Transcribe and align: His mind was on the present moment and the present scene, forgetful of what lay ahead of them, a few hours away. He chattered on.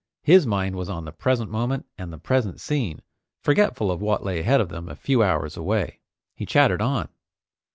His 0.23 0.47
mind 0.47 0.75
was 0.77 0.89
on 0.89 1.05
the 1.05 1.11
present 1.11 1.51
moment 1.51 1.85
and 1.95 2.11
the 2.11 2.17
present 2.17 2.59
scene, 2.59 3.03
forgetful 3.43 3.91
of 3.91 4.01
what 4.01 4.23
lay 4.23 4.39
ahead 4.39 4.59
of 4.59 4.69
them, 4.69 4.89
a 4.89 4.95
few 4.95 5.21
hours 5.21 5.57
away. 5.57 5.99
He 6.33 6.43
chattered 6.47 6.81
on. 6.81 7.07